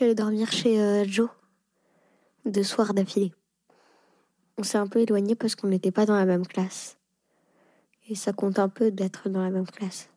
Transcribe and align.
Suis 0.00 0.06
allée 0.06 0.14
dormir 0.14 0.50
chez 0.50 0.80
euh, 0.80 1.04
Joe 1.06 1.28
deux 2.46 2.62
soirs 2.62 2.94
d'affilée. 2.94 3.34
On 4.56 4.62
s'est 4.62 4.78
un 4.78 4.86
peu 4.86 5.00
éloigné 5.00 5.34
parce 5.34 5.54
qu'on 5.54 5.66
n'était 5.66 5.90
pas 5.90 6.06
dans 6.06 6.16
la 6.16 6.24
même 6.24 6.46
classe. 6.46 6.96
Et 8.08 8.14
ça 8.14 8.32
compte 8.32 8.58
un 8.58 8.70
peu 8.70 8.90
d'être 8.90 9.28
dans 9.28 9.42
la 9.42 9.50
même 9.50 9.66
classe. 9.66 10.08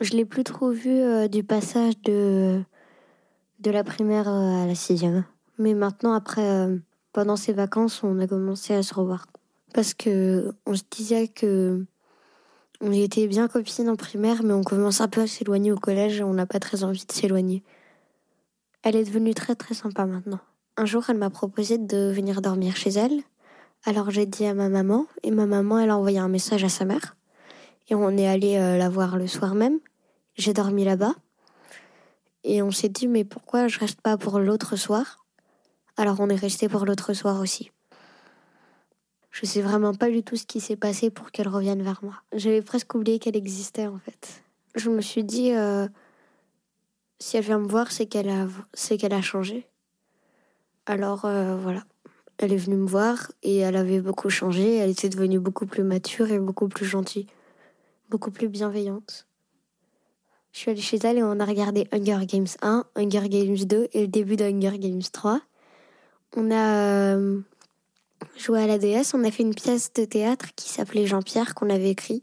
Je 0.00 0.12
l'ai 0.12 0.24
plus 0.24 0.44
trop 0.44 0.70
vu 0.70 0.92
euh, 0.92 1.26
du 1.26 1.42
passage 1.42 2.00
de, 2.02 2.62
de 3.58 3.70
la 3.72 3.82
primaire 3.82 4.28
euh, 4.28 4.62
à 4.62 4.66
la 4.66 4.76
sixième. 4.76 5.24
Mais 5.58 5.74
maintenant, 5.74 6.12
après, 6.12 6.68
pendant 7.12 7.34
ces 7.34 7.52
vacances, 7.52 8.04
on 8.04 8.20
a 8.20 8.28
commencé 8.28 8.74
à 8.74 8.84
se 8.84 8.94
revoir. 8.94 9.26
Parce 9.74 9.92
que 9.92 10.54
on 10.66 10.76
se 10.76 10.84
disait 10.88 11.26
que 11.26 11.84
on 12.80 12.92
était 12.92 13.26
bien 13.26 13.48
copines 13.48 13.90
en 13.90 13.96
primaire, 13.96 14.44
mais 14.44 14.54
on 14.54 14.62
commence 14.62 15.00
un 15.00 15.08
peu 15.08 15.22
à 15.22 15.26
s'éloigner 15.26 15.72
au 15.72 15.78
collège 15.78 16.20
et 16.20 16.22
on 16.22 16.32
n'a 16.32 16.46
pas 16.46 16.60
très 16.60 16.84
envie 16.84 17.04
de 17.04 17.12
s'éloigner. 17.12 17.64
Elle 18.82 18.96
est 18.96 19.04
devenue 19.04 19.32
très 19.34 19.54
très 19.54 19.74
sympa 19.74 20.06
maintenant. 20.06 20.40
Un 20.76 20.86
jour, 20.86 21.04
elle 21.08 21.18
m'a 21.18 21.30
proposé 21.30 21.78
de 21.78 22.10
venir 22.10 22.42
dormir 22.42 22.76
chez 22.76 22.90
elle. 22.90 23.22
Alors 23.84 24.10
j'ai 24.10 24.26
dit 24.26 24.44
à 24.46 24.54
ma 24.54 24.68
maman, 24.68 25.06
et 25.22 25.30
ma 25.30 25.46
maman, 25.46 25.78
elle 25.78 25.90
a 25.90 25.96
envoyé 25.96 26.18
un 26.18 26.28
message 26.28 26.64
à 26.64 26.68
sa 26.68 26.84
mère. 26.84 27.16
Et 27.88 27.94
on 27.94 28.16
est 28.16 28.26
allé 28.26 28.56
euh, 28.56 28.78
la 28.78 28.88
voir 28.88 29.16
le 29.16 29.26
soir 29.26 29.54
même. 29.54 29.78
J'ai 30.34 30.52
dormi 30.52 30.84
là-bas. 30.84 31.14
Et 32.44 32.62
on 32.62 32.70
s'est 32.70 32.88
dit, 32.88 33.06
mais 33.06 33.24
pourquoi 33.24 33.68
je 33.68 33.78
reste 33.78 34.00
pas 34.00 34.16
pour 34.16 34.40
l'autre 34.40 34.76
soir? 34.76 35.24
Alors 35.96 36.20
on 36.20 36.28
est 36.28 36.34
resté 36.34 36.68
pour 36.68 36.84
l'autre 36.84 37.12
soir 37.12 37.40
aussi. 37.40 37.70
Je 39.30 39.46
sais 39.46 39.62
vraiment 39.62 39.94
pas 39.94 40.10
du 40.10 40.22
tout 40.22 40.36
ce 40.36 40.44
qui 40.44 40.60
s'est 40.60 40.76
passé 40.76 41.10
pour 41.10 41.30
qu'elle 41.30 41.48
revienne 41.48 41.82
vers 41.82 42.00
moi. 42.02 42.22
J'avais 42.34 42.62
presque 42.62 42.94
oublié 42.94 43.18
qu'elle 43.18 43.36
existait 43.36 43.86
en 43.86 43.98
fait. 43.98 44.42
Je 44.74 44.90
me 44.90 45.00
suis 45.00 45.24
dit, 45.24 45.52
euh, 45.52 45.86
si 47.22 47.36
elle 47.36 47.44
vient 47.44 47.60
me 47.60 47.68
voir, 47.68 47.92
c'est 47.92 48.06
qu'elle 48.06 48.28
a, 48.28 48.48
c'est 48.74 48.98
qu'elle 48.98 49.14
a 49.14 49.22
changé. 49.22 49.66
Alors 50.86 51.24
euh, 51.24 51.56
voilà, 51.56 51.84
elle 52.38 52.52
est 52.52 52.56
venue 52.56 52.76
me 52.76 52.86
voir 52.86 53.30
et 53.44 53.58
elle 53.58 53.76
avait 53.76 54.00
beaucoup 54.00 54.28
changé. 54.28 54.76
Elle 54.76 54.90
était 54.90 55.08
devenue 55.08 55.38
beaucoup 55.38 55.64
plus 55.64 55.84
mature 55.84 56.32
et 56.32 56.40
beaucoup 56.40 56.68
plus 56.68 56.84
gentille, 56.84 57.28
beaucoup 58.10 58.32
plus 58.32 58.48
bienveillante. 58.48 59.28
Je 60.50 60.58
suis 60.58 60.70
allée 60.72 60.80
chez 60.80 60.98
elle 61.04 61.18
et 61.18 61.22
on 61.22 61.38
a 61.38 61.44
regardé 61.44 61.86
Hunger 61.92 62.26
Games 62.26 62.48
1, 62.60 62.86
Hunger 62.96 63.28
Games 63.28 63.56
2 63.56 63.88
et 63.92 64.00
le 64.02 64.08
début 64.08 64.36
de 64.36 64.44
Hunger 64.44 64.78
Games 64.78 65.00
3. 65.00 65.40
On 66.36 66.50
a 66.50 67.14
euh, 67.14 67.40
joué 68.36 68.60
à 68.60 68.66
la 68.66 68.78
DS, 68.78 69.14
on 69.14 69.22
a 69.22 69.30
fait 69.30 69.44
une 69.44 69.54
pièce 69.54 69.92
de 69.92 70.04
théâtre 70.04 70.46
qui 70.56 70.68
s'appelait 70.68 71.06
Jean-Pierre 71.06 71.54
qu'on 71.54 71.70
avait 71.70 71.90
écrit. 71.90 72.22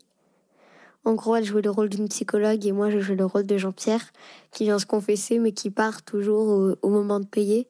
En 1.05 1.13
gros, 1.13 1.35
elle 1.35 1.45
jouait 1.45 1.61
le 1.61 1.69
rôle 1.69 1.89
d'une 1.89 2.09
psychologue 2.09 2.65
et 2.65 2.71
moi 2.71 2.89
je 2.89 2.99
jouais 2.99 3.15
le 3.15 3.25
rôle 3.25 3.45
de 3.45 3.57
Jean-Pierre 3.57 4.11
qui 4.51 4.65
vient 4.65 4.79
se 4.79 4.85
confesser 4.85 5.39
mais 5.39 5.53
qui 5.53 5.69
part 5.71 6.03
toujours 6.03 6.75
au, 6.81 6.89
moment 6.89 7.19
de 7.19 7.25
payer. 7.25 7.67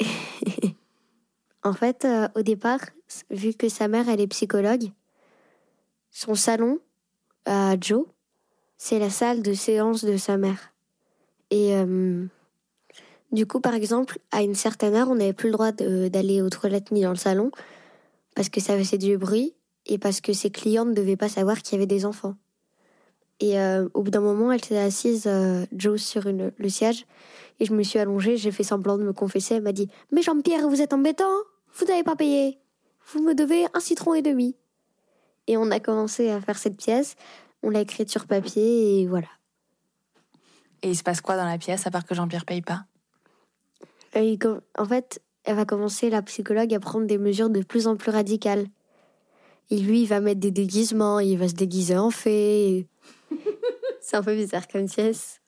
en 1.64 1.72
fait, 1.72 2.04
euh, 2.04 2.28
au 2.36 2.42
départ, 2.42 2.80
vu 3.30 3.54
que 3.54 3.68
sa 3.68 3.88
mère 3.88 4.08
elle 4.08 4.20
est 4.20 4.28
psychologue, 4.28 4.92
son 6.10 6.34
salon 6.34 6.78
à 7.46 7.76
Joe, 7.80 8.04
c'est 8.76 8.98
la 8.98 9.10
salle 9.10 9.42
de 9.42 9.54
séance 9.54 10.04
de 10.04 10.16
sa 10.16 10.36
mère. 10.36 10.72
Et 11.50 11.74
euh, 11.74 12.26
du 13.32 13.46
coup, 13.46 13.60
par 13.60 13.74
exemple, 13.74 14.18
à 14.30 14.42
une 14.42 14.54
certaine 14.54 14.94
heure, 14.94 15.08
on 15.10 15.16
n'avait 15.16 15.32
plus 15.32 15.48
le 15.48 15.54
droit 15.54 15.72
d'aller 15.72 16.42
aux 16.42 16.50
toilettes 16.50 16.92
ni 16.92 17.02
dans 17.02 17.10
le 17.10 17.16
salon 17.16 17.50
parce 18.34 18.48
que 18.48 18.60
ça 18.60 18.76
faisait 18.78 18.98
du 18.98 19.18
bruit 19.18 19.54
et 19.88 19.98
parce 19.98 20.20
que 20.20 20.32
ses 20.32 20.50
clients 20.50 20.84
ne 20.84 20.92
devaient 20.94 21.16
pas 21.16 21.28
savoir 21.28 21.62
qu'il 21.62 21.74
y 21.74 21.76
avait 21.76 21.86
des 21.86 22.04
enfants. 22.04 22.34
Et 23.40 23.58
euh, 23.58 23.88
au 23.94 24.02
bout 24.02 24.10
d'un 24.10 24.20
moment, 24.20 24.50
elle 24.52 24.64
s'est 24.64 24.78
assise, 24.78 25.24
euh, 25.26 25.64
Joe, 25.72 26.00
sur 26.00 26.26
une- 26.26 26.52
le 26.56 26.68
siège 26.68 27.06
et 27.60 27.64
je 27.64 27.72
me 27.72 27.82
suis 27.82 27.98
allongée, 27.98 28.36
j'ai 28.36 28.50
fait 28.52 28.64
semblant 28.64 28.98
de 28.98 29.04
me 29.04 29.12
confesser. 29.12 29.54
Elle 29.54 29.62
m'a 29.62 29.72
dit 29.72 29.88
Mais 30.12 30.22
Jean-Pierre, 30.22 30.68
vous 30.68 30.80
êtes 30.82 30.92
embêtant 30.92 31.32
Vous 31.74 31.86
n'avez 31.86 32.02
pas 32.02 32.16
payé 32.16 32.58
Vous 33.12 33.22
me 33.22 33.34
devez 33.34 33.64
un 33.74 33.80
citron 33.80 34.14
et 34.14 34.22
demi. 34.22 34.56
Et 35.46 35.56
on 35.56 35.70
a 35.70 35.80
commencé 35.80 36.30
à 36.30 36.40
faire 36.40 36.58
cette 36.58 36.76
pièce. 36.76 37.14
On 37.62 37.70
l'a 37.70 37.80
écrite 37.80 38.10
sur 38.10 38.26
papier 38.26 39.00
et 39.00 39.06
voilà. 39.06 39.28
Et 40.82 40.90
il 40.90 40.96
se 40.96 41.02
passe 41.02 41.20
quoi 41.20 41.36
dans 41.36 41.46
la 41.46 41.58
pièce 41.58 41.86
à 41.86 41.90
part 41.90 42.04
que 42.04 42.14
Jean-Pierre 42.14 42.44
paye 42.44 42.60
pas? 42.62 42.84
Et 44.14 44.38
com- 44.38 44.60
en 44.76 44.84
fait, 44.84 45.20
elle 45.44 45.56
va 45.56 45.64
commencer, 45.64 46.10
la 46.10 46.22
psychologue, 46.22 46.72
à 46.74 46.80
prendre 46.80 47.06
des 47.06 47.18
mesures 47.18 47.50
de 47.50 47.62
plus 47.62 47.86
en 47.86 47.96
plus 47.96 48.10
radicales. 48.10 48.66
Et 49.70 49.78
lui, 49.78 50.02
il 50.02 50.06
va 50.06 50.20
mettre 50.20 50.40
des 50.40 50.50
déguisements, 50.50 51.20
il 51.20 51.36
va 51.38 51.48
se 51.48 51.54
déguiser 51.54 51.96
en 51.96 52.10
fée. 52.10 52.88
C'est 54.00 54.16
un 54.16 54.22
peu 54.22 54.34
bizarre 54.34 54.66
comme 54.68 54.88
pièce. 54.88 55.40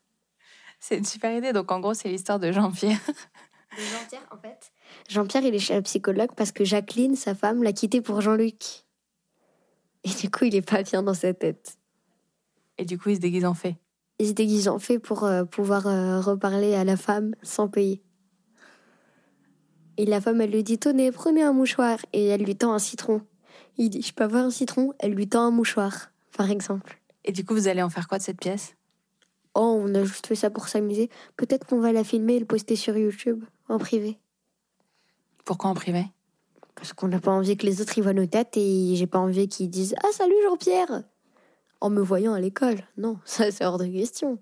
C'est 0.78 0.96
une 0.96 1.04
super 1.04 1.36
idée. 1.36 1.52
Donc 1.52 1.70
en 1.70 1.80
gros, 1.80 1.94
c'est 1.94 2.08
l'histoire 2.08 2.38
de 2.38 2.52
Jean-Pierre. 2.52 3.00
Jean-Pierre, 3.76 4.26
en 4.30 4.38
fait. 4.38 4.72
Jean-Pierre, 5.08 5.44
il 5.44 5.54
est 5.54 5.58
chez 5.58 5.74
la 5.74 5.82
psychologue 5.82 6.30
parce 6.36 6.52
que 6.52 6.64
Jacqueline, 6.64 7.16
sa 7.16 7.34
femme, 7.34 7.62
l'a 7.62 7.72
quitté 7.72 8.00
pour 8.00 8.20
Jean-Luc. 8.20 8.84
Et 10.04 10.10
du 10.10 10.30
coup, 10.30 10.44
il 10.44 10.54
est 10.54 10.62
pas 10.62 10.82
bien 10.82 11.02
dans 11.02 11.14
sa 11.14 11.34
tête. 11.34 11.78
Et 12.78 12.84
du 12.84 12.98
coup, 12.98 13.10
il 13.10 13.16
se 13.16 13.20
déguise 13.20 13.44
en 13.44 13.54
fée. 13.54 13.76
Il 14.18 14.28
se 14.28 14.32
déguise 14.32 14.68
en 14.68 14.78
fée 14.78 14.98
pour 14.98 15.24
euh, 15.24 15.44
pouvoir 15.44 15.86
euh, 15.86 16.20
reparler 16.20 16.74
à 16.74 16.84
la 16.84 16.96
femme 16.96 17.34
sans 17.42 17.68
payer. 17.68 18.02
Et 19.96 20.06
la 20.06 20.20
femme, 20.20 20.40
elle 20.40 20.50
lui 20.50 20.62
dit 20.62 20.78
Tenez, 20.78 21.12
prenez 21.12 21.42
un 21.42 21.52
mouchoir. 21.52 21.98
Et 22.12 22.26
elle 22.26 22.42
lui 22.42 22.56
tend 22.56 22.72
un 22.72 22.78
citron. 22.78 23.22
Il 23.80 23.88
dit 23.88 24.02
Je 24.02 24.12
peux 24.12 24.24
avoir 24.24 24.44
un 24.44 24.50
citron 24.50 24.92
Elle 24.98 25.14
lui 25.14 25.26
tend 25.26 25.40
un 25.40 25.50
mouchoir, 25.50 26.12
par 26.36 26.50
exemple. 26.50 27.00
Et 27.24 27.32
du 27.32 27.46
coup, 27.46 27.54
vous 27.54 27.66
allez 27.66 27.80
en 27.80 27.88
faire 27.88 28.08
quoi 28.08 28.18
de 28.18 28.22
cette 28.22 28.38
pièce? 28.38 28.74
Oh, 29.54 29.80
on 29.82 29.94
a 29.94 30.04
juste 30.04 30.26
fait 30.26 30.34
ça 30.34 30.50
pour 30.50 30.68
s'amuser. 30.68 31.08
Peut-être 31.38 31.66
qu'on 31.66 31.80
va 31.80 31.90
la 31.90 32.04
filmer 32.04 32.34
et 32.34 32.40
le 32.40 32.44
poster 32.44 32.76
sur 32.76 32.94
YouTube, 32.98 33.42
en 33.70 33.78
privé. 33.78 34.18
Pourquoi 35.46 35.70
en 35.70 35.74
privé? 35.74 36.04
Parce 36.74 36.92
qu'on 36.92 37.08
n'a 37.08 37.20
pas 37.20 37.30
envie 37.30 37.56
que 37.56 37.64
les 37.64 37.80
autres 37.80 37.96
y 37.96 38.02
voient 38.02 38.12
nos 38.12 38.26
têtes 38.26 38.54
et 38.58 38.96
j'ai 38.96 39.06
pas 39.06 39.18
envie 39.18 39.48
qu'ils 39.48 39.70
disent 39.70 39.94
Ah, 40.04 40.12
salut 40.12 40.34
Jean-Pierre 40.44 41.04
En 41.80 41.88
me 41.88 42.02
voyant 42.02 42.34
à 42.34 42.40
l'école. 42.40 42.82
Non, 42.98 43.18
ça 43.24 43.50
c'est 43.50 43.64
hors 43.64 43.78
de 43.78 43.86
question. 43.86 44.38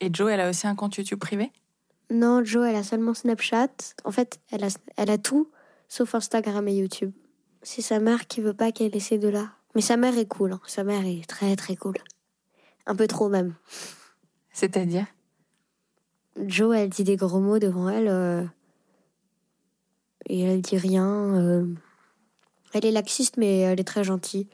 Et 0.00 0.10
Jo, 0.12 0.28
elle 0.28 0.40
a 0.40 0.50
aussi 0.50 0.66
un 0.66 0.74
compte 0.74 0.94
YouTube 0.96 1.20
privé? 1.20 1.50
Non, 2.10 2.44
Jo, 2.44 2.64
elle 2.64 2.76
a 2.76 2.82
seulement 2.82 3.14
Snapchat. 3.14 3.94
En 4.04 4.10
fait, 4.10 4.40
elle 4.50 4.64
a, 4.64 4.68
elle 4.98 5.10
a 5.10 5.16
tout 5.16 5.50
sauf 5.88 6.14
Instagram 6.14 6.68
et 6.68 6.76
YouTube. 6.76 7.12
C'est 7.62 7.82
sa 7.82 8.00
mère 8.00 8.26
qui 8.26 8.40
veut 8.40 8.54
pas 8.54 8.72
qu'elle 8.72 8.94
ait 8.96 9.00
ces 9.00 9.18
deux-là. 9.18 9.50
Mais 9.74 9.80
sa 9.80 9.96
mère 9.96 10.16
est 10.18 10.26
cool. 10.26 10.52
hein. 10.52 10.60
Sa 10.66 10.84
mère 10.84 11.04
est 11.06 11.26
très 11.28 11.56
très 11.56 11.76
cool. 11.76 11.94
Un 12.86 12.94
peu 12.96 13.06
trop 13.06 13.28
même. 13.28 13.54
C'est-à-dire? 14.52 15.06
Jo, 16.46 16.72
elle 16.72 16.88
dit 16.88 17.04
des 17.04 17.16
gros 17.16 17.40
mots 17.40 17.58
devant 17.58 17.88
elle. 17.88 18.08
euh, 18.08 18.44
et 20.26 20.40
elle 20.40 20.60
dit 20.62 20.76
rien. 20.78 21.06
euh. 21.36 21.66
Elle 22.74 22.86
est 22.86 22.90
laxiste, 22.90 23.36
mais 23.36 23.60
elle 23.60 23.80
est 23.80 23.84
très 23.84 24.04
gentille. 24.04 24.48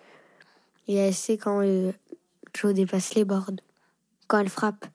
Et 0.86 0.94
elle 0.96 1.14
sait 1.14 1.36
quand 1.38 1.60
euh, 1.62 1.92
Jo 2.56 2.72
dépasse 2.72 3.14
les 3.14 3.24
bords. 3.24 3.50
Quand 4.26 4.38
elle 4.38 4.48
frappe. 4.48 4.86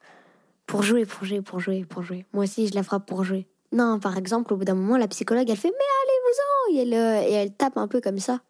Pour 0.66 0.82
jouer, 0.82 1.04
pour 1.04 1.24
jouer, 1.24 1.42
pour 1.42 1.60
jouer, 1.60 1.84
pour 1.84 2.02
jouer. 2.02 2.24
Moi 2.32 2.44
aussi, 2.44 2.66
je 2.68 2.74
la 2.74 2.82
frappe 2.82 3.06
pour 3.06 3.24
jouer. 3.24 3.46
Non, 3.72 3.98
par 3.98 4.16
exemple, 4.16 4.52
au 4.52 4.56
bout 4.56 4.64
d'un 4.64 4.74
moment, 4.74 4.96
la 4.96 5.08
psychologue, 5.08 5.48
elle 5.50 5.56
fait 5.58 5.68
Mais 5.70 6.03
allez-vous-en 6.34 6.74
et 6.74 6.82
elle, 6.82 6.94
euh, 6.94 7.22
et 7.22 7.32
elle 7.32 7.54
tape 7.54 7.76
un 7.76 7.88
peu 7.88 8.00
comme 8.00 8.18
ça. 8.18 8.40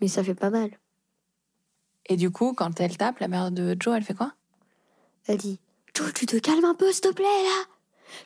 Mais 0.00 0.08
ça 0.08 0.22
fait 0.22 0.34
pas 0.34 0.50
mal. 0.50 0.70
Et 2.08 2.16
du 2.16 2.30
coup, 2.30 2.52
quand 2.52 2.80
elle 2.80 2.96
tape, 2.96 3.18
la 3.18 3.28
mère 3.28 3.50
de 3.50 3.76
Joe, 3.78 3.96
elle 3.96 4.04
fait 4.04 4.14
quoi? 4.14 4.32
Elle 5.26 5.38
dit 5.38 5.58
Jo, 5.96 6.04
tu 6.14 6.26
te 6.26 6.36
calmes 6.36 6.64
un 6.64 6.74
peu, 6.74 6.92
s'il 6.92 7.00
te 7.00 7.12
plaît, 7.12 7.24
là 7.24 7.64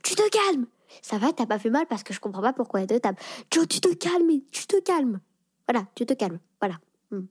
Tu 0.03 0.15
te 0.15 0.29
calmes 0.29 0.67
Ça 1.03 1.19
va, 1.19 1.33
t'as 1.33 1.47
pas 1.47 1.59
fait 1.59 1.71
mal 1.71 1.87
parce 1.87 2.03
que 2.03 2.13
je 2.13 2.21
comprends 2.21 2.43
pas 2.43 2.53
pourquoi 2.53 2.81
elle 2.81 2.89
te 2.89 2.99
tape. 2.99 3.19
Jo, 3.53 3.65
tu 3.65 3.81
te 3.81 3.95
calmes, 3.95 4.41
tu 4.53 4.67
te 4.67 4.81
calmes. 4.81 5.21
Voilà, 5.69 5.87
tu 5.95 6.05
te 6.05 6.13
calmes. 6.13 6.41
Voilà. 6.61 6.79
Hmm. 7.11 7.27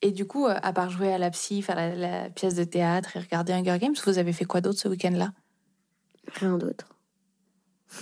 Et 0.00 0.10
du 0.10 0.26
coup, 0.26 0.46
euh, 0.46 0.56
à 0.62 0.72
part 0.72 0.90
jouer 0.90 1.12
à 1.12 1.18
la 1.18 1.30
psy, 1.30 1.62
faire 1.62 1.76
la, 1.76 1.94
la 1.94 2.30
pièce 2.30 2.54
de 2.54 2.64
théâtre 2.64 3.16
et 3.16 3.20
regarder 3.20 3.52
Hunger 3.52 3.78
Games, 3.78 3.94
vous 4.04 4.18
avez 4.18 4.32
fait 4.32 4.44
quoi 4.44 4.60
d'autre 4.60 4.78
ce 4.78 4.88
week-end-là? 4.88 5.32
Rien 6.34 6.56
d'autre. 6.56 6.86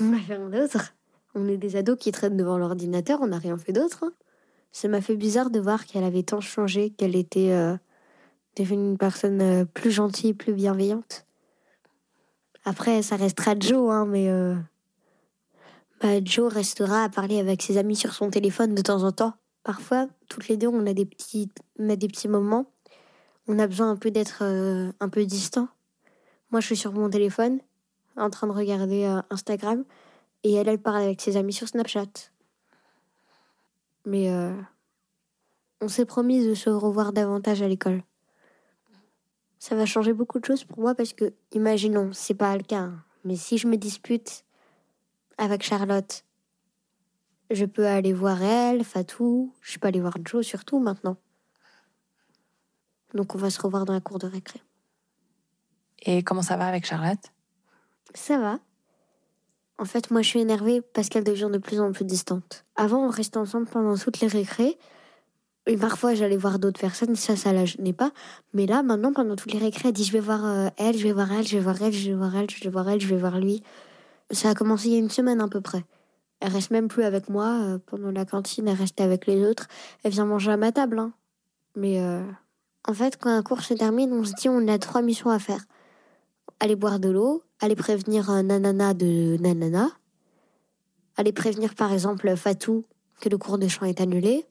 On 0.01 0.13
a 0.13 0.19
rien 0.19 0.49
d'autre. 0.49 0.95
On 1.35 1.49
est 1.49 1.57
des 1.57 1.77
ados 1.77 1.97
qui 1.99 2.13
traînent 2.13 2.37
devant 2.37 2.59
l'ordinateur, 2.59 3.21
on 3.23 3.29
n'a 3.29 3.39
rien 3.39 3.57
fait 3.57 3.73
d'autre. 3.73 4.05
hein. 4.05 4.13
Ça 4.73 4.89
m'a 4.89 5.01
fait 5.01 5.17
bizarre 5.17 5.51
de 5.51 5.59
voir 5.59 5.85
qu'elle 5.87 6.05
avait 6.05 6.23
tant 6.23 6.41
changé, 6.41 6.91
qu'elle 6.91 7.17
était 7.17 7.51
euh, 7.53 7.77
devenue 8.57 8.91
une 8.91 8.99
personne 8.99 9.41
euh, 9.41 9.65
plus 9.65 9.91
gentille, 9.91 10.35
plus 10.35 10.53
bienveillante. 10.53 11.27
Après, 12.65 13.03
ça 13.03 13.17
restera 13.17 13.55
Joe, 13.59 13.91
hein, 13.91 14.07
mais 14.07 14.29
euh, 14.29 14.55
bah, 16.01 16.23
Joe 16.23 16.53
restera 16.53 17.05
à 17.05 17.09
parler 17.09 17.41
avec 17.41 17.63
ses 17.63 17.79
amis 17.79 17.97
sur 17.97 18.13
son 18.13 18.31
téléphone 18.31 18.75
de 18.75 18.83
temps 18.83 19.03
en 19.03 19.13
temps. 19.13 19.35
Parfois, 19.65 20.09
toutes 20.29 20.49
les 20.49 20.57
deux, 20.57 20.69
on 20.69 20.87
a 20.87 20.95
des 20.95 21.07
petits, 21.07 21.49
on 21.79 21.89
a 21.91 21.97
des 21.97 22.09
petits 22.09 22.29
moments. 22.29 22.67
On 23.49 23.59
a 23.59 23.67
besoin 23.67 23.91
un 23.91 23.97
peu 23.97 24.11
d'être 24.11 24.43
un 24.45 25.09
peu 25.09 25.25
distant. 25.25 25.69
Moi, 26.51 26.61
je 26.61 26.67
suis 26.67 26.77
sur 26.77 26.93
mon 26.93 27.11
téléphone, 27.11 27.59
en 28.17 28.31
train 28.31 28.47
de 28.47 28.53
regarder 28.53 29.05
euh, 29.05 29.21
Instagram, 29.31 29.85
et 30.43 30.55
elle, 30.55 30.69
elle 30.69 30.81
parle 30.81 31.03
avec 31.03 31.21
ses 31.21 31.37
amis 31.37 31.53
sur 31.53 31.69
Snapchat. 31.69 32.31
Mais 34.07 34.31
euh, 34.31 34.55
on 35.81 35.89
s'est 35.89 36.07
promis 36.07 36.45
de 36.47 36.55
se 36.55 36.71
revoir 36.71 37.12
davantage 37.12 37.62
à 37.62 37.69
l'école. 37.69 38.03
Ça 39.59 39.75
va 39.77 39.85
changer 39.85 40.15
beaucoup 40.15 40.39
de 40.39 40.45
choses 40.45 40.65
pour 40.65 40.81
moi 40.81 40.95
parce 40.95 41.12
que, 41.12 41.35
imaginons, 41.53 42.12
c'est 42.12 42.35
pas 42.35 42.57
le 42.57 42.62
cas, 42.62 42.81
hein, 42.81 43.05
mais 43.25 43.37
si 43.37 43.59
je 43.59 43.69
me 43.69 43.77
dispute 43.77 44.45
avec 45.37 45.62
Charlotte, 45.62 46.25
je 47.51 47.65
peux 47.65 47.87
aller 47.87 48.12
voir 48.12 48.43
elle, 48.43 48.85
Fatou, 48.85 49.53
je 49.61 49.79
peux 49.79 49.89
aller 49.89 50.01
voir 50.01 50.15
Joe 50.25 50.47
surtout 50.47 50.79
maintenant. 50.79 51.17
Donc 53.15 53.35
on 53.35 53.39
va 53.39 53.51
se 53.51 53.61
revoir 53.61 53.85
dans 53.85 53.93
la 53.93 54.01
cour 54.01 54.19
de 54.19 54.27
récré. 54.27 54.62
Et 56.03 56.23
comment 56.23 56.43
ça 56.43 56.57
va 56.57 56.67
avec 56.67 56.87
Charlotte? 56.87 57.33
Ça 58.15 58.39
va. 58.39 58.59
En 59.79 59.87
fait, 59.87 60.11
moi, 60.11 60.21
je 60.21 60.29
suis 60.29 60.41
énervée 60.41 60.83
parce 60.83 61.09
qu'elle 61.09 61.25
devient 61.25 61.49
de 61.51 61.59
plus 61.59 61.81
en 61.81 61.93
plus 61.93 62.05
distante. 62.05 62.65
Avant, 62.77 63.07
on 63.07 63.09
restait 63.09 63.39
ensemble 63.39 63.67
pendant 63.67 63.97
toutes 63.97 64.21
les 64.21 64.27
récrés. 64.27 64.77
Et 65.67 65.77
parfois, 65.77 66.15
j'allais 66.15 66.37
voir 66.37 66.59
d'autres 66.59 66.81
personnes, 66.81 67.17
ça, 67.17 67.37
ça 67.37 67.53
la 67.53 67.65
gênait 67.65 67.93
pas. 67.93 68.12
Mais 68.55 68.67
là, 68.67 68.83
maintenant, 68.83 69.12
pendant 69.12 69.37
toutes 69.37 69.53
les 69.53 69.59
récrés, 69.59 69.89
elle 69.89 69.95
dit 69.95 70.05
je 70.05 70.12
vais 70.12 70.21
voir 70.21 70.45
euh, 70.45 70.69
elle, 70.77 70.97
je 70.97 71.05
vais 71.05 71.12
voir 71.12 71.31
elle, 71.33 71.47
je 71.47 71.57
vais 71.57 71.62
voir 71.62 71.81
elle, 71.83 71.93
je 71.93 72.11
vais 72.11 72.17
voir 72.17 72.37
elle, 72.37 72.51
je 72.51 72.65
vais 72.65 72.71
voir 72.71 72.89
elle, 72.89 73.01
je 73.01 73.07
vais 73.07 73.17
voir 73.17 73.39
lui. 73.39 73.62
Ça 74.31 74.51
a 74.51 74.55
commencé 74.55 74.89
il 74.89 74.93
y 74.93 74.97
a 74.97 74.99
une 74.99 75.11
semaine 75.11 75.41
à 75.41 75.49
peu 75.49 75.61
près. 75.61 75.85
Elle 76.41 76.53
reste 76.53 76.71
même 76.71 76.89
plus 76.89 77.05
avec 77.05 77.29
moi 77.29 77.61
euh, 77.62 77.79
pendant 77.87 78.11
la 78.11 78.25
cantine, 78.25 78.69
elle 78.69 78.77
reste 78.77 79.01
avec 79.01 79.27
les 79.27 79.45
autres. 79.45 79.69
Elle 80.03 80.12
vient 80.12 80.25
manger 80.25 80.51
à 80.53 80.57
ma 80.57 80.73
table. 80.73 80.99
Hein. 80.99 81.12
Mais 81.77 82.01
euh, 82.01 82.23
en 82.89 82.95
fait, 82.95 83.19
quand 83.19 83.31
un 83.31 83.43
cours 83.43 83.62
se 83.62 83.75
termine, 83.75 84.12
on 84.12 84.25
se 84.25 84.33
dit 84.35 84.49
on 84.49 84.67
a 84.67 84.79
trois 84.79 85.03
missions 85.03 85.31
à 85.31 85.39
faire. 85.39 85.65
Aller 86.59 86.77
boire 86.77 86.99
de 87.01 87.11
l'eau, 87.11 87.43
aller 87.61 87.77
prévenir 87.77 88.31
nanana 88.43 88.95
de 88.95 89.37
nanana, 89.41 89.89
aller 91.17 91.33
prévenir 91.33 91.75
par 91.75 91.93
exemple 91.93 92.35
Fatou 92.37 92.85
que 93.21 93.29
le 93.29 93.39
cours 93.39 93.59
de 93.59 93.69
chant 93.69 93.85
est 93.85 94.01
annulé, 94.01 94.47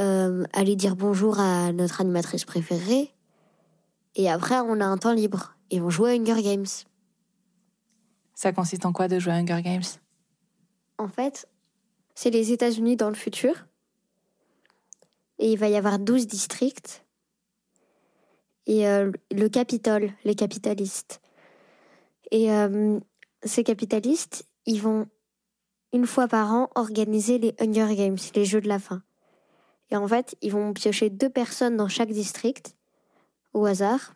euh, 0.00 0.44
aller 0.52 0.74
dire 0.74 0.96
bonjour 0.96 1.38
à 1.38 1.72
notre 1.72 2.00
animatrice 2.00 2.44
préférée, 2.44 3.14
et 4.14 4.30
après 4.30 4.58
on 4.60 4.80
a 4.80 4.86
un 4.86 4.96
temps 4.96 5.12
libre 5.12 5.54
et 5.70 5.80
on 5.80 5.90
joue 5.90 6.06
à 6.06 6.10
Hunger 6.10 6.42
Games. 6.42 6.66
Ça 8.34 8.52
consiste 8.52 8.86
en 8.86 8.92
quoi 8.92 9.08
de 9.08 9.18
jouer 9.18 9.32
à 9.32 9.36
Hunger 9.36 9.62
Games? 9.62 9.82
En 10.98 11.08
fait, 11.08 11.48
c'est 12.14 12.30
les 12.30 12.52
États-Unis 12.52 12.96
dans 12.96 13.08
le 13.08 13.14
futur. 13.14 13.66
Et 15.38 15.52
il 15.52 15.58
va 15.58 15.68
y 15.68 15.76
avoir 15.76 15.98
12 15.98 16.26
districts. 16.26 17.04
Et 18.66 18.88
euh, 18.88 19.12
le 19.30 19.48
Capitole, 19.48 20.10
les 20.24 20.34
capitalistes. 20.34 21.20
Et 22.30 22.52
euh, 22.52 22.98
ces 23.42 23.64
capitalistes, 23.64 24.46
ils 24.66 24.80
vont, 24.80 25.06
une 25.92 26.06
fois 26.06 26.28
par 26.28 26.52
an, 26.52 26.70
organiser 26.74 27.38
les 27.38 27.54
Hunger 27.60 27.94
Games, 27.94 28.18
les 28.34 28.44
jeux 28.44 28.60
de 28.60 28.68
la 28.68 28.78
faim. 28.78 29.02
Et 29.90 29.96
en 29.96 30.08
fait, 30.08 30.36
ils 30.42 30.52
vont 30.52 30.72
piocher 30.72 31.10
deux 31.10 31.30
personnes 31.30 31.76
dans 31.76 31.88
chaque 31.88 32.10
district, 32.10 32.74
au 33.54 33.64
hasard, 33.64 34.14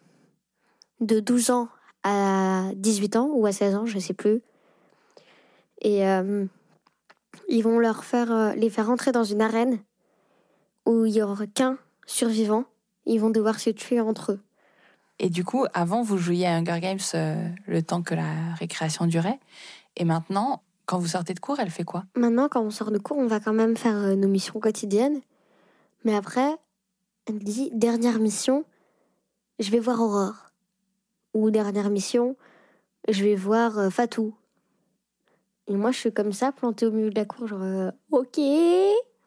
de 1.01 1.21
12 1.21 1.51
ans 1.51 1.69
à 2.03 2.71
18 2.75 3.17
ans, 3.17 3.31
ou 3.33 3.47
à 3.47 3.53
16 3.53 3.75
ans, 3.77 3.87
je 3.87 3.99
sais 3.99 4.15
plus. 4.15 4.43
Et 5.81 6.07
euh, 6.07 6.45
ils 7.49 7.63
vont 7.63 7.79
leur 7.79 8.05
faire, 8.05 8.33
euh, 8.33 8.53
les 8.55 8.71
faire 8.71 8.91
entrer 8.91 9.13
dans 9.13 9.25
une 9.25 9.41
arène 9.41 9.79
où 10.87 11.05
il 11.07 11.15
y 11.15 11.23
aura 11.23 11.47
qu'un 11.47 11.79
survivant. 12.07 12.65
Ils 13.07 13.21
vont 13.21 13.31
devoir 13.31 13.61
se 13.61 13.71
tuer 13.71 14.01
entre 14.01 14.33
eux. 14.33 14.41
Et 15.23 15.29
du 15.29 15.45
coup, 15.45 15.67
avant, 15.75 16.01
vous 16.01 16.17
jouiez 16.17 16.47
à 16.47 16.57
Hunger 16.57 16.81
Games 16.81 16.99
euh, 17.15 17.47
le 17.67 17.83
temps 17.83 18.01
que 18.01 18.15
la 18.15 18.55
récréation 18.55 19.07
durait. 19.07 19.39
Et 19.97 20.07
maintenant, 20.07 20.63
quand 20.87 20.99
vous 20.99 21.09
sortez 21.09 21.35
de 21.35 21.41
cours, 21.41 21.61
elle 21.61 21.69
fait 21.69 21.85
quoi? 21.85 22.05
Maintenant, 22.17 22.49
quand 22.49 22.63
on 22.63 22.71
sort 22.71 22.91
de 22.91 22.97
cours, 22.97 23.19
on 23.19 23.27
va 23.27 23.39
quand 23.39 23.53
même 23.53 23.77
faire 23.77 23.97
euh, 23.97 24.15
nos 24.15 24.29
missions 24.29 24.59
quotidiennes. 24.59 25.21
Mais 26.05 26.17
après, 26.17 26.57
elle 27.27 27.39
dit 27.39 27.71
dernière 27.75 28.19
mission, 28.19 28.65
je 29.59 29.71
vais 29.71 29.79
voir 29.79 30.01
Aurore. 30.01 30.47
Ou 31.35 31.51
dernière 31.51 31.91
mission, 31.91 32.35
je 33.07 33.23
vais 33.23 33.37
voir 33.37 33.79
euh, 33.79 33.91
Fatou. 33.91 34.35
Et 35.67 35.77
moi, 35.77 35.91
je 35.91 35.99
suis 35.99 36.13
comme 36.15 36.33
ça, 36.33 36.51
plantée 36.51 36.87
au 36.87 36.93
milieu 36.93 37.11
de 37.11 37.21
la 37.21 37.27
cour, 37.27 37.47
genre, 37.47 37.93
ok, 38.11 38.41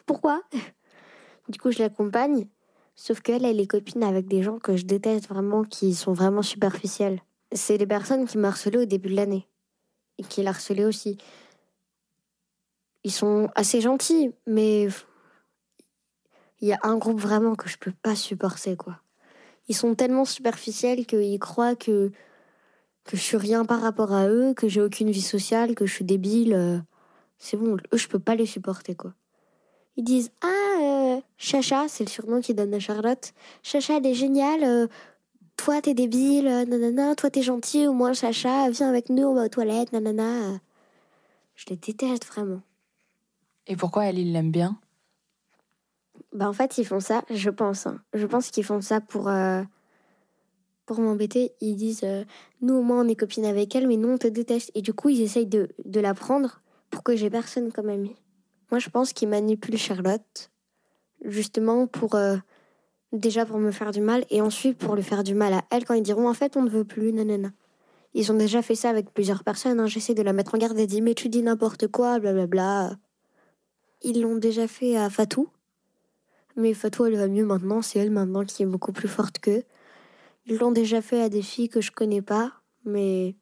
pourquoi? 0.08 0.42
Du 1.50 1.60
coup, 1.60 1.72
je 1.72 1.80
l'accompagne. 1.80 2.48
Sauf 2.96 3.22
qu'elle, 3.22 3.46
elle 3.46 3.60
est 3.60 3.68
copine 3.68 4.04
avec 4.04 4.28
des 4.28 4.44
gens 4.44 4.60
que 4.60 4.78
je 4.78 4.86
déteste 4.86 5.28
vraiment, 5.28 5.64
qui 5.64 5.94
sont 5.94 6.14
vraiment 6.14 6.42
superficiels. 6.44 7.22
C'est 7.52 7.78
les 7.78 7.88
personnes 7.88 8.28
qui 8.28 8.38
m'harcelaient 8.38 8.84
au 8.84 8.86
début 8.86 9.10
de 9.10 9.16
l'année. 9.16 9.48
Et 10.20 10.24
qui 10.24 10.44
l'harcelaient 10.44 10.86
aussi. 10.86 11.18
Ils 13.04 13.12
sont 13.12 13.50
assez 13.56 13.82
gentils, 13.82 14.32
mais 14.46 14.88
il 16.62 16.68
y 16.68 16.74
a 16.74 16.80
un 16.84 16.98
groupe 16.98 17.20
vraiment 17.20 17.56
que 17.56 17.68
je 17.68 17.78
peux 17.78 17.92
pas 17.92 18.16
supporter, 18.16 18.78
quoi. 18.78 19.00
Ils 19.68 19.76
sont 19.76 19.96
tellement 19.96 20.26
superficiels 20.26 21.06
qu'ils 21.06 21.40
croient 21.40 21.76
que, 21.76 22.12
que 23.04 23.18
je 23.18 23.22
suis 23.22 23.38
rien 23.38 23.66
par 23.66 23.82
rapport 23.82 24.14
à 24.14 24.28
eux, 24.30 24.54
que 24.54 24.68
j'ai 24.68 24.82
aucune 24.82 25.12
vie 25.12 25.22
sociale, 25.22 25.76
que 25.76 25.86
je 25.86 25.94
suis 25.94 26.06
débile. 26.06 26.54
euh, 26.54 26.80
C'est 27.38 27.58
bon, 27.58 27.78
eux, 27.94 27.98
je 27.98 28.08
peux 28.08 28.20
pas 28.20 28.36
les 28.36 28.46
supporter, 28.46 28.96
quoi. 28.96 29.14
Ils 29.98 30.04
disent 30.04 30.32
Ah, 30.42 30.48
euh, 30.82 30.93
Chacha, 31.44 31.90
c'est 31.90 32.06
le 32.06 32.10
surnom 32.10 32.40
qu'ils 32.40 32.56
donnent 32.56 32.74
à 32.74 32.80
Charlotte. 32.80 33.34
Chacha, 33.64 33.98
elle 33.98 34.06
est 34.06 34.14
géniale. 34.14 34.64
euh, 34.64 34.88
toi, 35.58 35.82
t'es 35.82 35.94
débile. 35.94 36.48
euh, 36.48 36.64
Nanana. 36.64 37.16
Toi, 37.16 37.30
t'es 37.30 37.42
gentil. 37.42 37.86
Au 37.86 37.92
moins, 37.92 38.14
Chacha, 38.14 38.70
viens 38.70 38.88
avec 38.88 39.10
nous, 39.10 39.24
on 39.24 39.34
va 39.34 39.44
aux 39.44 39.50
toilettes. 39.50 39.92
Nanana. 39.92 40.62
Je 41.56 41.66
les 41.70 41.76
déteste 41.76 42.26
vraiment. 42.28 42.62
Et 43.68 43.76
pourquoi 43.76 44.06
elle, 44.06 44.20
il 44.20 44.32
l'aime 44.32 44.52
bien? 44.52 44.80
Bah, 46.32 46.48
en 46.48 46.54
fait, 46.54 46.78
ils 46.78 46.86
font 46.86 47.02
ça, 47.02 47.26
je 47.30 47.50
pense. 47.50 47.88
hein. 47.88 48.02
Je 48.14 48.26
pense 48.26 48.50
qu'ils 48.50 48.64
font 48.64 48.80
ça 48.80 49.02
pour, 49.02 49.28
euh, 49.28 49.64
pour 50.86 51.02
m'embêter. 51.02 51.52
Ils 51.60 51.76
disent 51.76 52.06
euh, 52.06 52.24
Nous, 52.62 52.76
au 52.76 52.82
moins, 52.84 53.04
on 53.06 53.08
est 53.10 53.16
copines 53.18 53.46
avec 53.46 53.76
elle, 53.76 53.90
mais 53.90 53.98
nous, 53.98 54.10
on 54.14 54.18
te 54.18 54.28
déteste. 54.28 54.72
Et 54.76 54.82
du 54.82 54.94
coup, 54.94 55.10
ils 55.10 55.22
essayent 55.22 55.46
de, 55.46 55.68
de 55.84 56.00
la 56.00 56.14
prendre 56.14 56.62
pour 56.90 57.04
que 57.04 57.18
j'ai 57.18 57.30
personne 57.30 57.70
comme 57.74 57.90
amie. 57.90 58.16
Moi, 58.72 58.80
je 58.80 58.90
pense 58.90 59.12
qu'ils 59.12 59.28
manipulent 59.28 59.78
Charlotte, 59.78 60.52
justement 61.24 61.88
pour. 61.88 62.16
euh, 62.16 62.38
déjà 63.14 63.46
pour 63.46 63.60
me 63.60 63.72
faire 63.72 63.92
du 63.92 64.02
mal, 64.02 64.26
et 64.30 64.42
ensuite 64.42 64.78
pour 64.78 64.96
lui 64.96 65.04
faire 65.04 65.24
du 65.24 65.36
mal 65.36 65.54
à 65.54 65.64
elle 65.70 65.86
quand 65.86 65.94
ils 65.94 66.04
diront 66.04 66.28
En 66.28 66.34
fait, 66.34 66.58
on 66.58 66.64
ne 66.64 66.70
veut 66.70 66.84
plus, 66.84 67.14
nanana. 67.14 67.52
Ils 68.16 68.32
ont 68.32 68.36
déjà 68.36 68.62
fait 68.62 68.76
ça 68.76 68.90
avec 68.90 69.12
plusieurs 69.14 69.44
personnes. 69.44 69.80
hein. 69.80 69.88
J'essaie 69.88 70.14
de 70.14 70.22
la 70.22 70.34
mettre 70.34 70.56
en 70.56 70.58
garde 70.58 70.78
et 70.80 70.88
dire 70.88 71.04
Mais 71.04 71.14
tu 71.14 71.30
dis 71.30 71.42
n'importe 71.44 71.88
quoi, 71.88 72.20
blablabla. 72.20 72.98
Ils 74.02 74.22
l'ont 74.22 74.36
déjà 74.36 74.68
fait 74.68 74.98
à 74.98 75.10
Fatou. 75.10 75.48
Mais 76.56 76.74
Fatou, 76.74 77.06
elle 77.06 77.16
va 77.16 77.28
mieux 77.28 77.46
maintenant. 77.46 77.82
C'est 77.82 78.00
elle 78.00 78.12
maintenant 78.12 78.44
qui 78.44 78.64
est 78.64 78.68
beaucoup 78.68 78.92
plus 78.92 79.08
forte 79.08 79.40
qu'eux. 79.40 79.64
Ils 80.46 80.58
l'ont 80.58 80.72
déjà 80.72 81.02
fait 81.02 81.22
à 81.22 81.30
des 81.30 81.42
filles 81.42 81.70
que 81.70 81.82
je 81.82 81.92
connais 81.92 82.22
pas, 82.22 82.52
mais 82.84 83.36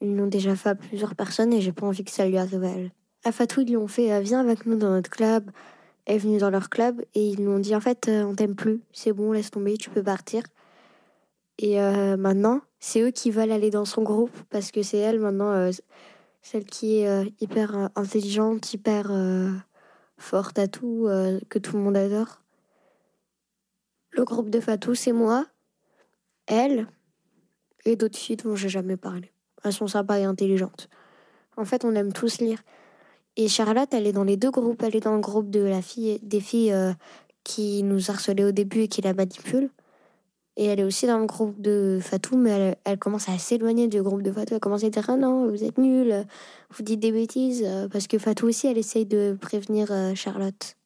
ils 0.00 0.14
l'ont 0.14 0.26
déjà 0.26 0.54
fait 0.54 0.68
à 0.70 0.74
plusieurs 0.74 1.14
personnes 1.14 1.52
et 1.52 1.60
j'ai 1.60 1.72
pas 1.72 1.86
envie 1.86 2.04
que 2.04 2.10
ça 2.10 2.26
lui 2.26 2.36
arrive 2.36 2.62
à 2.62 2.68
elle. 2.68 2.92
À 3.24 3.32
Fatou, 3.32 3.62
ils 3.62 3.68
lui 3.68 3.76
ont 3.76 3.88
fait 3.88 4.20
Viens 4.20 4.40
avec 4.40 4.66
nous 4.66 4.76
dans 4.76 4.90
notre 4.90 5.10
club. 5.10 5.50
Est 6.06 6.18
venue 6.18 6.38
dans 6.38 6.50
leur 6.50 6.70
club 6.70 7.02
et 7.14 7.28
ils 7.28 7.36
lui 7.36 7.48
ont 7.48 7.58
dit 7.58 7.74
En 7.74 7.80
fait, 7.80 8.08
euh, 8.08 8.22
on 8.22 8.34
t'aime 8.34 8.54
plus. 8.54 8.80
C'est 8.92 9.12
bon, 9.12 9.32
laisse 9.32 9.50
tomber, 9.50 9.76
tu 9.76 9.90
peux 9.90 10.02
partir. 10.02 10.42
Et 11.58 11.80
euh, 11.80 12.16
maintenant, 12.16 12.60
c'est 12.78 13.00
eux 13.00 13.10
qui 13.10 13.30
veulent 13.30 13.50
aller 13.50 13.70
dans 13.70 13.84
son 13.84 14.02
groupe 14.02 14.36
parce 14.50 14.70
que 14.70 14.82
c'est 14.82 14.98
elle 14.98 15.18
maintenant, 15.18 15.50
euh, 15.50 15.70
celle 16.42 16.64
qui 16.64 16.98
est 16.98 17.32
hyper 17.40 17.90
intelligente, 17.96 18.72
hyper 18.72 19.10
forte 20.16 20.58
à 20.60 20.68
tout, 20.68 21.08
que 21.48 21.58
tout 21.58 21.76
le 21.76 21.82
monde 21.82 21.96
adore. 21.96 22.42
Le 24.10 24.24
groupe 24.24 24.48
de 24.48 24.60
Fatou, 24.60 24.94
c'est 24.94 25.12
moi, 25.12 25.46
elle 26.46 26.86
et 27.84 27.96
d'autres 27.96 28.18
filles 28.18 28.36
dont 28.36 28.54
j'ai 28.54 28.68
jamais 28.68 28.96
parlé. 28.96 29.32
Elles 29.64 29.72
sont 29.72 29.86
sympas 29.88 30.18
et 30.18 30.24
intelligentes. 30.24 30.88
En 31.56 31.64
fait, 31.64 31.84
on 31.84 31.94
aime 31.94 32.12
tous 32.12 32.38
lire. 32.38 32.62
Et 33.36 33.48
Charlotte, 33.48 33.92
elle 33.92 34.06
est 34.06 34.12
dans 34.12 34.24
les 34.24 34.36
deux 34.36 34.50
groupes. 34.50 34.82
Elle 34.82 34.96
est 34.96 35.00
dans 35.00 35.14
le 35.14 35.20
groupe 35.20 35.50
de 35.50 35.60
la 35.60 35.82
fille, 35.82 36.18
des 36.22 36.40
filles 36.40 36.72
euh, 36.72 36.92
qui 37.44 37.82
nous 37.82 38.10
harcelait 38.10 38.44
au 38.44 38.52
début 38.52 38.80
et 38.80 38.88
qui 38.88 39.02
la 39.02 39.12
manipule. 39.12 39.70
Et 40.58 40.64
elle 40.64 40.80
est 40.80 40.84
aussi 40.84 41.06
dans 41.06 41.18
le 41.18 41.26
groupe 41.26 41.60
de 41.60 41.98
Fatou, 42.00 42.38
mais 42.38 42.78
elle, 42.84 42.98
commence 42.98 43.28
à 43.28 43.36
s'éloigner 43.36 43.88
du 43.88 44.02
groupe 44.02 44.22
de 44.22 44.32
Fatou. 44.32 44.54
Elle 44.54 44.60
commence 44.60 44.84
à 44.84 44.88
dire 44.88 45.04
Ah 45.08 45.16
non, 45.16 45.50
vous 45.50 45.64
êtes 45.64 45.76
nuls, 45.76 46.24
vous 46.70 46.82
dites 46.82 46.98
des 46.98 47.12
bêtises. 47.12 47.66
Parce 47.92 48.06
que 48.06 48.16
Fatou 48.16 48.46
aussi, 48.46 48.66
elle 48.66 48.78
essaye 48.78 49.04
de 49.04 49.36
prévenir 49.38 49.92
euh, 49.92 50.14
Charlotte. 50.14 50.76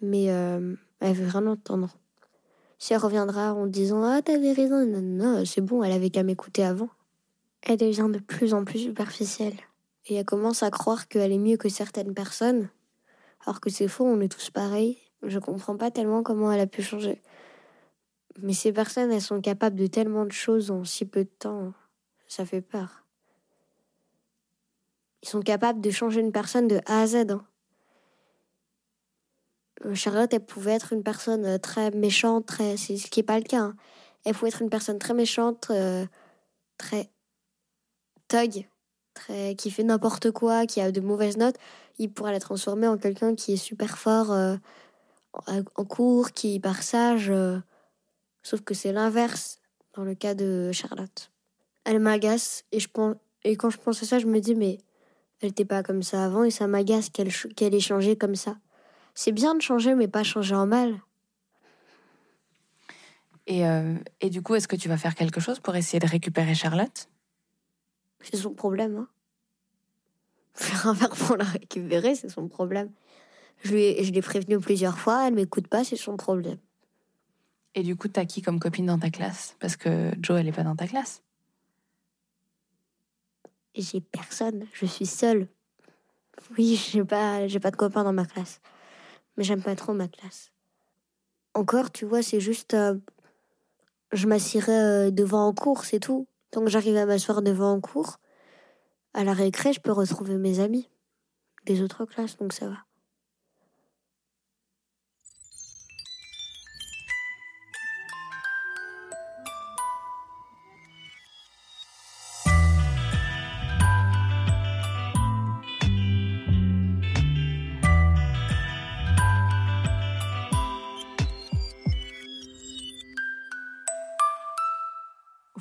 Mais 0.00 0.30
euh, 0.30 0.74
elle 0.98 1.14
veut 1.14 1.28
rien 1.28 1.46
entendre. 1.46 1.90
Si 2.80 2.92
elle 2.92 2.98
reviendra 2.98 3.54
en 3.54 3.68
disant 3.68 4.02
Ah, 4.02 4.20
t'avais 4.20 4.52
raison, 4.52 4.84
non, 4.84 5.00
non, 5.00 5.44
c'est 5.44 5.60
bon, 5.60 5.84
elle 5.84 5.92
avait 5.92 6.10
qu'à 6.10 6.24
m'écouter 6.24 6.64
avant. 6.64 6.88
Elle 7.62 7.76
devient 7.76 8.08
de 8.12 8.18
plus 8.18 8.52
en 8.52 8.64
plus 8.64 8.80
superficielle. 8.80 9.54
Et 10.06 10.14
elle 10.14 10.24
commence 10.24 10.62
à 10.62 10.70
croire 10.70 11.08
qu'elle 11.08 11.32
est 11.32 11.38
mieux 11.38 11.56
que 11.56 11.68
certaines 11.68 12.14
personnes. 12.14 12.68
Alors 13.44 13.60
que 13.60 13.70
c'est 13.70 13.88
faux, 13.88 14.04
on 14.04 14.20
est 14.20 14.28
tous 14.28 14.50
pareils. 14.50 14.98
Je 15.22 15.38
comprends 15.38 15.76
pas 15.76 15.90
tellement 15.90 16.22
comment 16.22 16.50
elle 16.50 16.60
a 16.60 16.66
pu 16.66 16.82
changer. 16.82 17.22
Mais 18.40 18.52
ces 18.52 18.72
personnes, 18.72 19.12
elles 19.12 19.22
sont 19.22 19.40
capables 19.40 19.76
de 19.76 19.86
tellement 19.86 20.24
de 20.24 20.32
choses 20.32 20.70
en 20.70 20.84
si 20.84 21.04
peu 21.04 21.24
de 21.24 21.30
temps. 21.38 21.72
Ça 22.26 22.44
fait 22.44 22.62
peur. 22.62 23.04
Ils 25.22 25.28
sont 25.28 25.42
capables 25.42 25.80
de 25.80 25.90
changer 25.90 26.20
une 26.20 26.32
personne 26.32 26.66
de 26.66 26.80
A 26.86 27.02
à 27.02 27.06
Z. 27.06 27.16
Hein. 27.30 27.44
Charlotte, 29.94 30.32
elle 30.32 30.44
pouvait 30.44 30.72
être 30.72 30.92
une 30.92 31.02
personne 31.02 31.58
très 31.58 31.90
méchante, 31.90 32.46
très... 32.46 32.76
c'est 32.76 32.96
ce 32.96 33.08
qui 33.08 33.20
n'est 33.20 33.24
pas 33.24 33.38
le 33.38 33.44
cas. 33.44 33.60
Hein. 33.60 33.76
Elle 34.24 34.34
pouvait 34.34 34.48
être 34.48 34.62
une 34.62 34.70
personne 34.70 34.98
très 34.98 35.14
méchante, 35.14 35.70
très 36.78 37.10
thug, 38.28 38.66
qui 39.56 39.70
fait 39.70 39.82
n'importe 39.82 40.30
quoi, 40.30 40.66
qui 40.66 40.80
a 40.80 40.90
de 40.90 41.00
mauvaises 41.00 41.36
notes. 41.36 41.56
Il 41.98 42.10
pourrait 42.10 42.32
la 42.32 42.40
transformer 42.40 42.88
en 42.88 42.98
quelqu'un 42.98 43.34
qui 43.34 43.52
est 43.54 43.56
super 43.56 43.98
fort 43.98 44.30
en 45.46 45.84
cours, 45.84 46.32
qui 46.32 46.58
part 46.60 46.82
sage. 46.82 47.32
Sauf 48.42 48.60
que 48.62 48.74
c'est 48.74 48.92
l'inverse 48.92 49.58
dans 49.94 50.04
le 50.04 50.14
cas 50.14 50.34
de 50.34 50.72
Charlotte. 50.72 51.30
Elle 51.84 52.00
m'agace 52.00 52.64
et, 52.72 52.78
et 53.44 53.56
quand 53.56 53.70
je 53.70 53.78
pense 53.78 54.02
à 54.02 54.06
ça, 54.06 54.18
je 54.18 54.26
me 54.26 54.40
dis, 54.40 54.54
mais 54.54 54.78
elle 55.40 55.48
n'était 55.48 55.64
pas 55.64 55.82
comme 55.82 56.02
ça 56.02 56.24
avant 56.24 56.44
et 56.44 56.50
ça 56.50 56.66
m'agace 56.66 57.10
qu'elle 57.10 57.32
qu'elle 57.32 57.74
ait 57.74 57.80
changé 57.80 58.16
comme 58.16 58.36
ça. 58.36 58.56
C'est 59.14 59.32
bien 59.32 59.54
de 59.54 59.60
changer, 59.60 59.94
mais 59.94 60.08
pas 60.08 60.22
changer 60.22 60.54
en 60.54 60.66
mal. 60.66 61.00
Et, 63.46 63.66
euh, 63.66 63.96
et 64.20 64.30
du 64.30 64.40
coup, 64.40 64.54
est-ce 64.54 64.68
que 64.68 64.76
tu 64.76 64.88
vas 64.88 64.96
faire 64.96 65.14
quelque 65.14 65.40
chose 65.40 65.58
pour 65.58 65.74
essayer 65.74 65.98
de 65.98 66.06
récupérer 66.06 66.54
Charlotte? 66.54 67.08
C'est 68.22 68.36
son 68.36 68.54
problème. 68.54 68.96
Hein. 68.96 69.08
Faire 70.54 70.86
un 70.88 70.92
verre 70.92 71.10
pour 71.10 71.36
la 71.36 71.44
récupérer, 71.44 72.14
c'est 72.14 72.28
son 72.28 72.48
problème. 72.48 72.90
Je 73.64 73.74
l'ai 73.74 74.04
je 74.04 74.20
prévenu 74.20 74.58
plusieurs 74.58 74.98
fois, 74.98 75.26
elle 75.26 75.34
m'écoute 75.34 75.68
pas, 75.68 75.84
c'est 75.84 75.96
son 75.96 76.16
problème. 76.16 76.58
Et 77.74 77.82
du 77.82 77.96
coup, 77.96 78.08
t'as 78.08 78.24
qui 78.24 78.42
comme 78.42 78.60
copine 78.60 78.86
dans 78.86 78.98
ta 78.98 79.10
classe? 79.10 79.56
Parce 79.60 79.76
que 79.76 80.12
Jo, 80.22 80.36
elle 80.36 80.48
est 80.48 80.52
pas 80.52 80.64
dans 80.64 80.76
ta 80.76 80.86
classe. 80.86 81.22
J'ai 83.74 84.00
personne, 84.00 84.66
je 84.74 84.84
suis 84.84 85.06
seule. 85.06 85.48
Oui, 86.58 86.76
j'ai 86.76 87.04
pas, 87.04 87.46
j'ai 87.46 87.60
pas 87.60 87.70
de 87.70 87.76
copains 87.76 88.04
dans 88.04 88.12
ma 88.12 88.26
classe. 88.26 88.60
Mais 89.36 89.44
j'aime 89.44 89.62
pas 89.62 89.74
trop 89.74 89.94
ma 89.94 90.08
classe. 90.08 90.50
Encore, 91.54 91.90
tu 91.90 92.04
vois, 92.04 92.22
c'est 92.22 92.40
juste. 92.40 92.74
Euh, 92.74 92.96
je 94.12 94.26
m'assierai 94.26 94.72
euh, 94.72 95.10
devant 95.10 95.46
en 95.46 95.54
cours, 95.54 95.84
c'est 95.84 96.00
tout. 96.00 96.26
Tant 96.52 96.62
que 96.62 96.70
j'arrive 96.70 96.98
à 96.98 97.06
m'asseoir 97.06 97.40
devant 97.40 97.72
en 97.72 97.80
cours, 97.80 98.18
à 99.14 99.24
la 99.24 99.32
récré, 99.32 99.72
je 99.72 99.80
peux 99.80 99.90
retrouver 99.90 100.36
mes 100.36 100.60
amis 100.60 100.90
des 101.64 101.80
autres 101.80 102.04
classes, 102.04 102.36
donc 102.36 102.52
ça 102.52 102.68
va. 102.68 102.76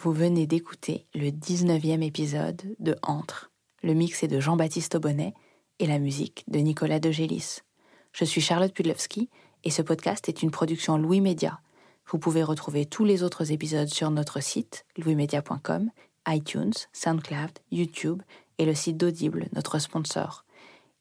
Vous 0.03 0.13
venez 0.13 0.47
d'écouter 0.47 1.05
le 1.13 1.27
19e 1.27 2.01
épisode 2.01 2.59
de 2.79 2.95
Entre. 3.03 3.51
Le 3.83 3.93
mix 3.93 4.23
est 4.23 4.27
de 4.27 4.39
Jean-Baptiste 4.39 4.95
Aubonnet 4.95 5.35
et 5.77 5.85
la 5.85 5.99
musique 5.99 6.43
de 6.47 6.57
Nicolas 6.57 6.99
De 6.99 7.11
Gélis. 7.11 7.59
Je 8.11 8.25
suis 8.25 8.41
Charlotte 8.41 8.73
Pudlowski 8.73 9.29
et 9.63 9.69
ce 9.69 9.83
podcast 9.83 10.27
est 10.27 10.41
une 10.41 10.49
production 10.49 10.97
Louis 10.97 11.21
Média. 11.21 11.59
Vous 12.07 12.17
pouvez 12.17 12.41
retrouver 12.41 12.87
tous 12.87 13.05
les 13.05 13.21
autres 13.21 13.51
épisodes 13.51 13.89
sur 13.89 14.09
notre 14.09 14.41
site 14.41 14.87
louismedia.com, 14.97 15.91
iTunes, 16.27 16.73
SoundCloud, 16.93 17.59
YouTube 17.69 18.23
et 18.57 18.65
le 18.65 18.73
site 18.73 18.97
d'Audible, 18.97 19.49
notre 19.53 19.77
sponsor. 19.77 20.45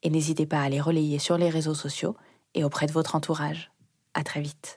Et 0.03 0.11
n'hésitez 0.11 0.45
pas 0.45 0.61
à 0.61 0.69
les 0.69 0.81
relayer 0.81 1.19
sur 1.19 1.39
les 1.39 1.49
réseaux 1.49 1.75
sociaux 1.75 2.17
et 2.53 2.65
auprès 2.65 2.87
de 2.87 2.93
votre 2.93 3.15
entourage. 3.15 3.73
À 4.13 4.25
très 4.25 4.43
vite. 4.43 4.77